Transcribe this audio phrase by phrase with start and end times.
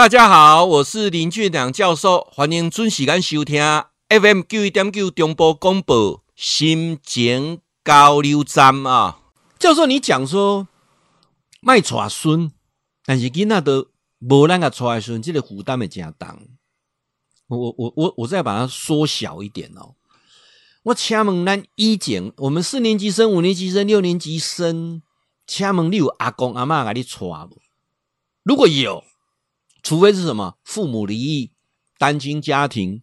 [0.00, 3.62] 大家好，我是林俊良教授，欢迎准时间收听
[4.08, 9.18] FM 九一点九中波广播心情交流站啊。
[9.58, 10.66] 教授，你讲说
[11.60, 12.50] 卖带孙，
[13.04, 13.88] 但是囡仔都
[14.20, 16.48] 无咱个带孙，这个负担会真重。
[17.48, 19.96] 我我我我再把它缩小一点哦。
[20.84, 25.02] 我请问咱以前，我们四年级生、五年级生、六年级生，
[25.46, 27.60] 请问你有阿公阿嬷给你带不？
[28.42, 29.04] 如果有。
[29.90, 31.50] 除非是什么父母离异、
[31.98, 33.02] 单亲家庭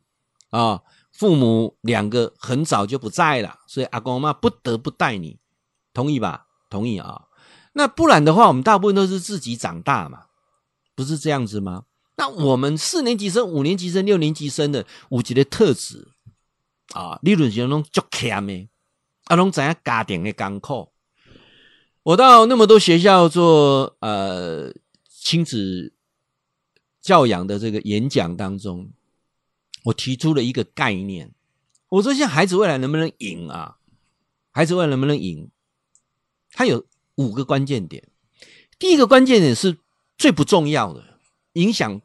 [0.52, 5.38] 啊，父母两个很早就不在了，所以阿公阿嬷不得不带你，
[5.94, 6.46] 同意吧？
[6.70, 7.24] 同意啊。
[7.74, 10.28] 那不然的话，我们大部分都是自己长大嘛，
[10.96, 11.84] 不是这样子吗？
[12.16, 16.08] 那我们四年级生、五年级生、六年级生的五级的特质
[16.94, 18.70] 啊，理论上拢足强的，
[19.26, 20.88] 啊，拢知影家庭的艰苦。
[22.04, 24.72] 我到那么多学校做呃
[25.10, 25.92] 亲子。
[27.08, 28.90] 教养的这个演讲当中，
[29.86, 31.32] 我提出了一个概念。
[31.88, 33.78] 我说：“现在孩子未来能不能赢啊？
[34.52, 35.50] 孩子未来能不能赢？
[36.52, 38.10] 他有五个关键点。
[38.78, 39.78] 第一个关键点是
[40.18, 41.02] 最不重要的，
[41.54, 42.02] 影响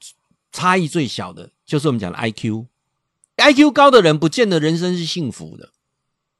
[0.53, 2.67] 差异最小的，就是我们讲的 IQ。
[3.39, 5.73] IQ 高的人，不见得人生是幸福的。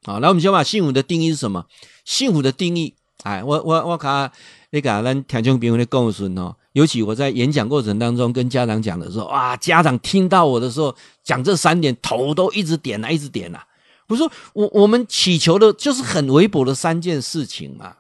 [0.05, 1.67] 好，那我们先把幸福的定义是什么？
[2.05, 4.31] 幸福的定义，哎，我我我看
[4.71, 13.67] 那个咱听众朋友的告诉哦。”尤其我在演讲过程当中跟家长讲的时候，哇，家长听到我的时候讲这三点，头都一直点啊，一直点啊。
[14.09, 17.97] 我说我我们祈求的就是很微薄的三件事情嘛，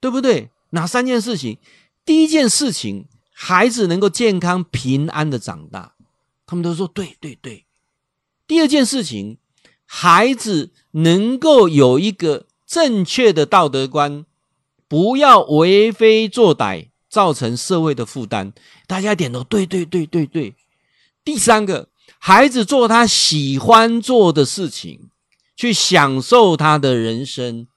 [0.00, 0.50] 对不对？
[0.70, 1.58] 哪三件事情？
[2.04, 5.94] 第一件事情，孩子能够健康平安的长大，
[6.46, 7.64] 他们都说对对对。
[8.46, 9.38] 第二件事情，
[9.86, 14.24] 孩子能够有一个正确的道德观，
[14.86, 16.88] 不要为非作歹。
[17.16, 18.52] 造成社会的负担，
[18.86, 20.54] 大家点头，对对对对对。
[21.24, 25.08] 第三个，孩子做他喜欢做的事情，
[25.56, 27.68] 去享受他的人生，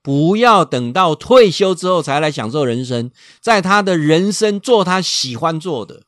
[0.00, 3.10] 不要等到退休之后才来享受人生，
[3.42, 6.04] 在他的人生做他喜欢做的。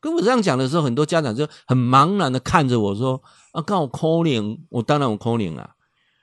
[0.00, 3.22] 跟我这样讲的时候，很多家长就很茫然的看着我说
[3.54, 5.76] ：“啊，刚好可怜，我当然我可怜啊。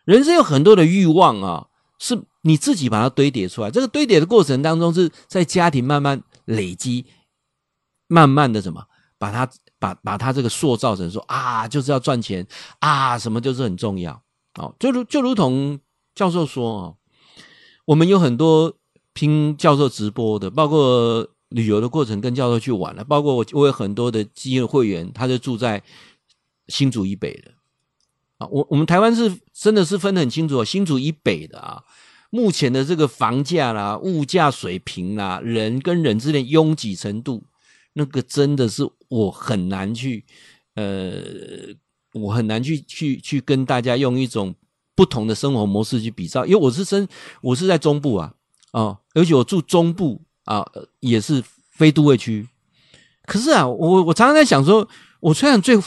[0.03, 1.67] 人生有很多的欲望啊，
[1.97, 7.05] 是。”你自己把它堆叠出来，这个堆叠的过程当中是在家庭慢慢累积，
[8.07, 8.85] 慢慢的什么，
[9.17, 9.49] 把它
[9.79, 12.45] 把把它这个塑造成说啊，就是要赚钱
[12.79, 14.21] 啊，什么就是很重要
[14.55, 15.79] 哦，就如就如同
[16.13, 16.97] 教授说哦，
[17.85, 18.73] 我们有很多
[19.13, 25.81] 听教授直播的，包括旅游的过程跟教授去玩了，包括我我有很多的基金会员，他就住在
[26.67, 27.51] 新竹以北的
[28.39, 31.83] 啊，我我们台湾是真的是分得很清楚，新竹以北的啊。
[32.35, 37.43] 目前的这个房价啦、物价水平啦、人跟人之间拥挤程度，
[37.93, 40.25] 那个真的是我很难去，
[40.73, 41.21] 呃，
[42.13, 44.55] 我很难去去去跟大家用一种
[44.95, 47.07] 不同的生活模式去比较，因为我是生
[47.43, 48.33] 我是在中部啊，
[48.71, 50.65] 哦，而且我住中部啊，
[51.01, 52.47] 也是非都会区。
[53.27, 54.89] 可是啊，我我常常在想说，
[55.19, 55.77] 我虽然最。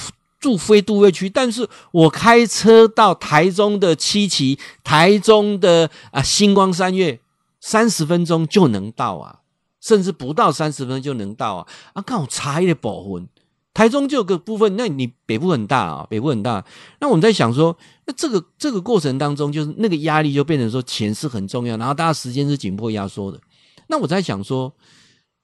[0.47, 7.19] 住非都会区，但是我开车到台中的七期，台中的啊星光三月，
[7.61, 9.41] 三十分钟就能到啊，
[9.81, 11.67] 甚至不到三十分钟就能到啊。
[11.95, 13.27] 啊，刚好差一点保温，
[13.75, 16.65] 台中就有个部分，那你北部很大啊，北部很大。
[17.01, 23.41] 那我们在想说，那这个这个过程当中，就是那个压力就变成说钱是很重要，然后大家时间是紧迫压缩的。
[23.89, 24.73] 那我在想说，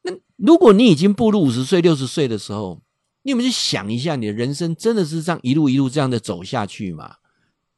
[0.05, 2.79] 那如果你已经步入五十岁、六十岁的时候，
[3.22, 7.16] 你有没有去想一下，你的人生真的是这样一路一路这样的走下去吗？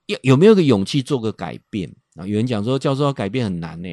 [0.06, 2.26] 有有没有个勇气做个改变啊？
[2.26, 3.88] 有人讲说，教授要改变很难呢。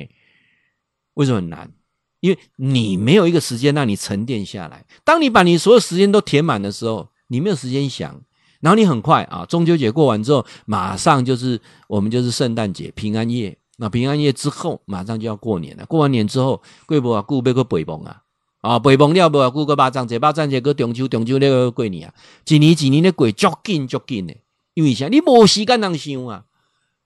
[1.15, 1.71] 为什么很难？
[2.19, 4.85] 因为你没有一个时间让你沉淀下来。
[5.03, 8.21] 当你把你所有时间都填满的时候，你没有时间想。
[8.59, 13.57] 然后你很快啊，中秋节过完之后，马上就是我们就是圣诞节、平安夜。
[13.77, 15.85] 那平安夜之后，马上就要过年了。
[15.87, 17.21] 过完年之后，贵不啊？
[17.23, 18.21] 顾贝个北崩啊！
[18.61, 19.49] 啊，背忘了无啊？
[19.49, 22.13] 过个八章节，八章节过中秋，中秋那个过年啊，
[22.47, 24.35] 一年一年的过，足紧足紧的。
[24.75, 25.07] 因为啥？
[25.07, 26.45] 你无时间能想啊？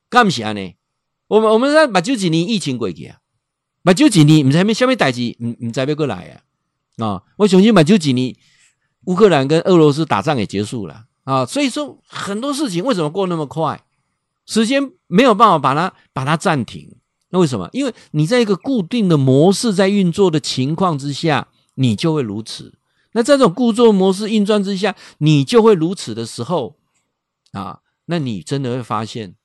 [0.10, 0.76] 干啥呢？
[1.28, 3.18] 我们我们在目睭一年疫情过去啊，
[3.82, 6.44] 目睭一年，唔知咩什么代志，唔唔知要过来
[6.98, 7.06] 啊？
[7.06, 8.36] 啊，我相信目睭一年，
[9.06, 11.46] 乌克兰跟俄罗斯打仗也结束了啊。
[11.46, 13.82] 所以说很多事情为什么过那么快？
[14.46, 16.98] 时间没有办法把它把它暂停。
[17.30, 17.70] 那为什么？
[17.74, 22.78] 因为你在一个固定的模式在运作的情况之下，你就会如此。
[23.14, 26.78] 那在这种固作模式运转之下，你就会如此的时候，
[27.52, 29.36] 啊，那你真的会发现，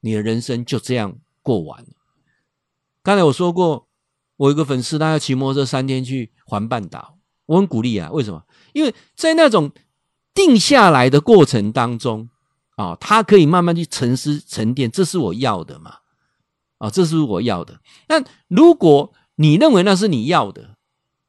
[0.00, 1.88] 你的人生就这样过完了。
[3.02, 3.86] 刚才我说过，
[4.36, 8.10] 我有个粉丝，他要骑摩托车三天去环半岛，我很鼓励啊。
[8.10, 8.44] 为什么？
[8.72, 9.70] 因为在那种
[10.34, 12.28] 定下来的过程当中
[12.76, 15.96] 啊，他可以慢慢去沉思沉淀，这是我要的嘛？
[16.82, 17.80] 啊，这是我要的。
[18.08, 20.76] 那如果你认为那是你要的，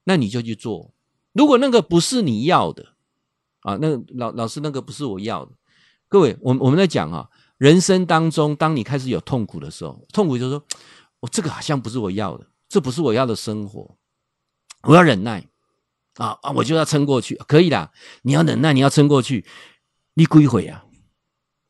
[0.05, 0.95] 那你就去做。
[1.31, 2.95] 如果那个不是你要的，
[3.59, 5.51] 啊，那老老师那个不是我要的。
[6.09, 10.63] 各位，我我们在讲啊，人生当中，当你开始有痛苦的时候，痛苦就是说，
[11.19, 13.95] 我这个好像不是我要的，这不是我要的生活，
[14.81, 15.47] 我要忍耐
[16.15, 17.91] 啊啊，我就要撑过去，可以的，
[18.23, 19.45] 你要忍耐，你要撑过去，
[20.15, 20.83] 你几岁啊？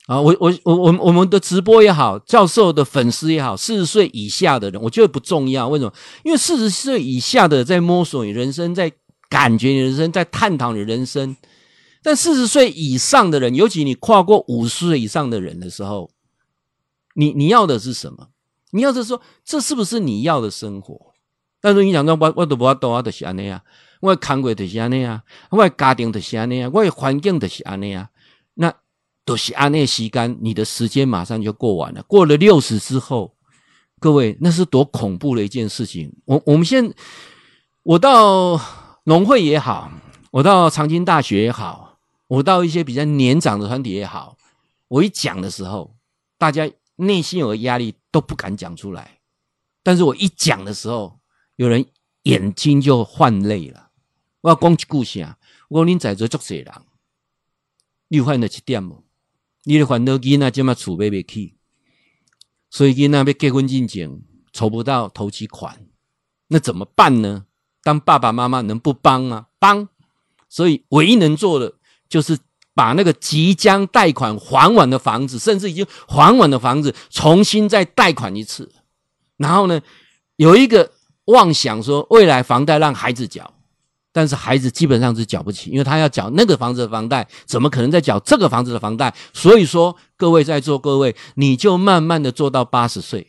[0.07, 5.67] 啊，我我我我我们的直播也好，教授的粉丝也好，四十岁以下的人，我觉得不重要。
[5.69, 5.93] 为什么？
[6.23, 8.91] 因为四十岁以下的在摸索你人生，在
[9.29, 11.35] 感觉你人生，在探讨你人生。
[12.01, 16.11] 但四十岁以上的人，尤其你跨过五十岁以上的人的时候，
[17.15, 18.27] 你你要的是什么？
[18.71, 21.13] 你要是说，这是不是你要的生活？
[21.61, 23.61] 但是你讲说，我我都不要多啊，就是安尼啊，
[24.01, 28.09] 我的工作就是安尼啊，我的家庭就是安尼啊，我的环境就是安尼啊，
[29.25, 32.03] 都是按那时间，你的时间马上就过完了。
[32.03, 33.35] 过了六十之后，
[33.99, 36.13] 各位，那是多恐怖的一件事情。
[36.25, 36.93] 我我们现
[37.83, 38.59] 我到
[39.05, 39.91] 农会也好，
[40.31, 44.37] 我到长青大学也好，我到一些比较年长的团体也好，
[44.87, 45.95] 我一讲的时候，
[46.37, 49.19] 大家内心有个压力，都不敢讲出来。
[49.81, 51.19] 但是我一讲的时候，
[51.55, 51.85] 有人
[52.23, 53.89] 眼睛就换泪了。
[54.41, 55.37] 我要讲一故事啊，
[55.69, 56.73] 我说恁在座足侪人，
[58.09, 58.97] 你有发现到一点吗？
[59.65, 61.55] 你的烦恼囡仔这么储备不起，
[62.69, 64.21] 所以囡仔要结婚进前
[64.51, 65.85] 筹不到头期款，
[66.49, 67.45] 那怎么办呢？
[67.81, 69.47] 当爸爸妈妈能不帮吗？
[69.59, 69.87] 帮，
[70.49, 71.73] 所以唯一能做的
[72.09, 72.37] 就是
[72.73, 78.71] 把那个即将贷款还完的房子，甚至已经还完的房子，重新再贷款一次，
[79.37, 79.81] 然后呢，
[80.35, 80.91] 有一个
[81.25, 83.52] 妄想说未来房贷让孩子缴。
[84.13, 89.13] 但是孩子基本上是缴不起，因为他要缴那个房子的房贷，怎么可能再缴这个房子的房贷？
[89.33, 93.27] 所以说，各位在座各位，你就慢慢的做到八十岁。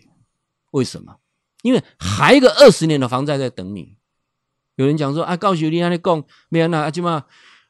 [0.73, 1.17] 为什么？
[1.63, 3.97] 因为还有一个二十年的房贷在等你。
[4.77, 7.25] 有人讲说啊，告诉你，你讲没有那，就嘛，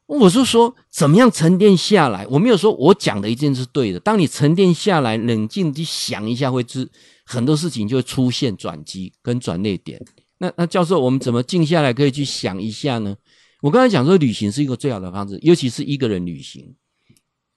[0.07, 2.27] 我是说，怎么样沉淀下来？
[2.27, 3.99] 我没有说我讲的一定是对的。
[4.01, 6.91] 当你沉淀下来，冷静去想一下，会知
[7.25, 10.03] 很多事情就会出现转机跟转捩点。
[10.45, 13.15] 那那教授，我们怎么静下来可以去想一下呢？
[13.61, 16.75] 我刚才讲说，旅行是一个最好的方式，尤其是一个人旅行。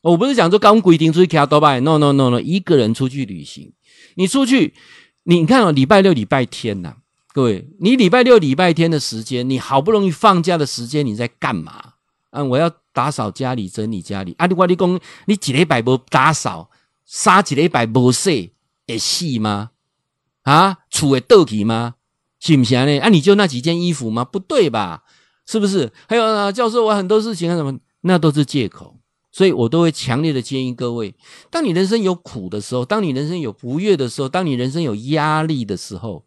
[0.02, 3.73] 我不是讲说刚规定出去开多拜，no no no no，一个人出去旅行，
[4.14, 4.73] 你出去，
[5.25, 6.96] 你看哦，礼拜六、礼拜天呐、
[7.35, 11.94] 各位，你礼拜六、礼拜天的时间，你好不容易放假的时间，你在干嘛？
[12.31, 14.35] 啊，我要打扫家里，整理家里。
[14.38, 16.70] 啊，你话你讲，你几礼拜不打扫，
[17.05, 18.52] 三几礼拜不洗，
[18.87, 19.70] 会死吗？
[20.43, 21.96] 啊，厝会倒去吗？
[22.40, 23.00] 行不行呢？
[23.00, 24.25] 啊，你就那几件衣服吗？
[24.25, 25.05] 不对吧？
[25.46, 25.93] 是不是？
[26.08, 28.96] 还有啊，教授，我很多事情啊，什么那都是借口。
[29.31, 31.14] 所以我都会强烈的建议各位：
[31.50, 36.25] 当你人生有苦的时候，当你人生有不悦的时候，当你人生有压力的时候，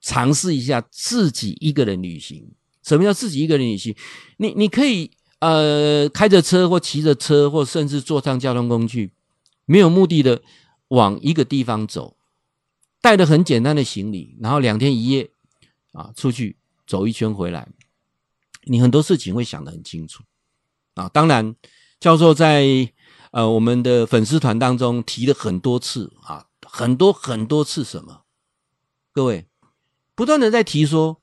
[0.00, 2.52] 尝试一下自己一个人旅行。
[2.82, 3.94] 什么叫自己一个人旅行？
[4.38, 5.10] 你你可以
[5.40, 9.12] 呃开着车或骑着车，或甚至坐上交通工具，
[9.66, 10.42] 没有目的的
[10.88, 12.16] 往一个地方走。
[13.04, 15.30] 带着很简单的行李，然后两天一夜
[15.92, 16.56] 啊，出去
[16.86, 17.68] 走一圈回来，
[18.62, 20.22] 你很多事情会想得很清楚
[20.94, 21.06] 啊。
[21.10, 21.54] 当然，
[22.00, 22.90] 教授在
[23.30, 28.22] 呃我们的粉丝团当中提了很多次啊，很多很多次什么？
[29.12, 29.48] 各位
[30.14, 31.20] 不断的在提说，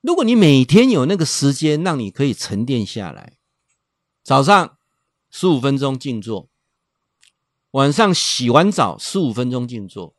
[0.00, 3.34] 如果你每天有那个时间，让你可以沉淀下来，
[4.24, 4.78] 早上
[5.30, 6.48] 十五分钟静坐，
[7.70, 10.16] 晚上洗完澡十五分钟静坐。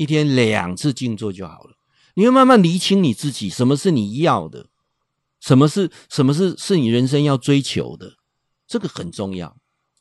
[0.00, 1.76] 一天两次静坐就好了，
[2.14, 4.64] 你会慢慢厘清你自己，什么是你要的，
[5.40, 8.14] 什么是什么是是你人生要追求的，
[8.66, 9.54] 这个很重要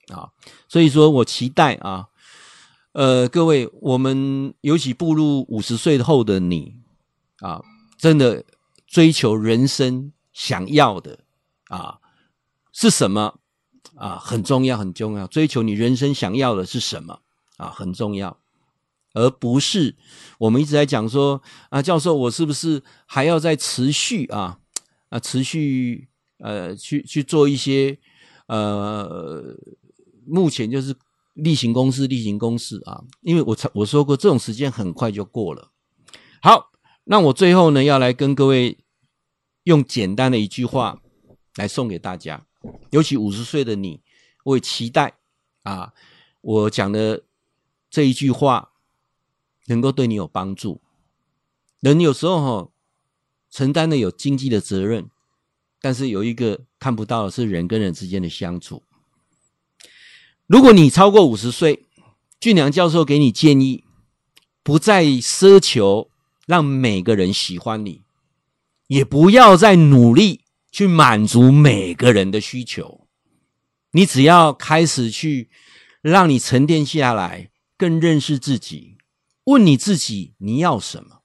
[0.08, 0.30] 啊。
[0.70, 2.06] 所以说我期待啊，
[2.94, 6.78] 呃，各位，我们尤其步入五十岁后的你
[7.40, 7.62] 啊，
[7.98, 8.46] 真的
[8.88, 11.20] 追求人生想要的
[11.68, 12.00] 啊
[12.72, 13.38] 是什么
[13.96, 14.18] 啊？
[14.18, 15.28] 很重要，很重要。
[15.28, 17.20] 追求你人生想要的是什么
[17.58, 17.70] 啊？
[17.70, 18.38] 很重要。
[19.14, 19.96] 而不是
[20.38, 24.60] 我们一直在讲说啊，教授，我是不是还要再持续啊
[25.10, 27.98] 啊持续呃去去做一些
[28.48, 29.58] 呃，
[30.28, 30.96] 目前就是
[31.34, 35.72] 例行公事，例行公事啊，因为我才我说过，这种时间很快就过了。
[36.42, 36.72] 好，
[37.06, 38.78] 那我最后呢，要来跟各位
[39.64, 41.02] 用简单的一句话
[41.56, 42.46] 来送给大家，
[42.92, 44.02] 尤其五十岁的你，
[44.44, 45.16] 我也期待
[45.64, 45.94] 啊，
[46.42, 47.24] 我讲的
[47.90, 48.69] 这一句话。
[49.70, 50.82] 能够对你有帮助，
[51.80, 52.72] 人有时候哈
[53.50, 55.10] 承担的有经济的责任，
[55.82, 58.84] 但是有一个看不到的是人跟人之间的相处。
[60.48, 61.86] 如果你超过五十岁，
[62.40, 63.84] 俊良教授给你建议，
[64.64, 66.10] 不再奢求
[66.46, 68.02] 让每个人喜欢你，
[68.88, 73.08] 也不要再努力去满足每个人的需求。
[73.92, 75.50] 你只要开始去
[76.02, 78.98] 让你沉淀下来，更认识自己，
[79.50, 81.22] 问你自己你要什么？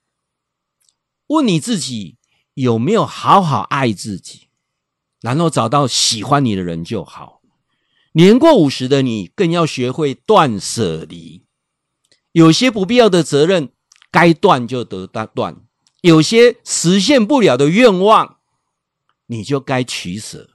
[1.27, 2.17] 问你自己
[2.55, 4.47] 有没有好好爱自己，
[5.21, 7.41] 然后找到喜欢你的人就好。
[8.13, 11.45] 年过五十的你，更要学会断舍离。
[12.31, 13.69] 有些不必要的责任，
[14.09, 15.63] 该断就得断；
[16.01, 18.39] 有些实现不了的愿望，
[19.27, 20.47] 你就该取舍；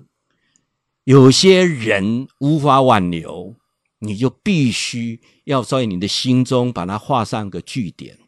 [1.05, 3.55] 有些人无法挽留，
[4.01, 8.19] 你就必须要在你的心中把它画上个句点。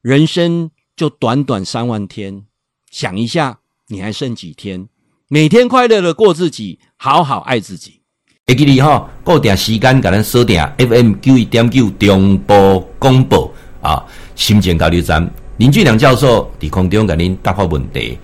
[0.00, 2.44] 人生就短短三万天，
[2.90, 4.88] 想一下，你还剩几天？
[5.28, 8.02] 每天快乐的过自己，好好爱自己。
[8.46, 18.18] 会记你哈，固定时间给咱锁定 FM 九一点九中波广播啊，心情交流站林俊良教授伫空中给您答复问题。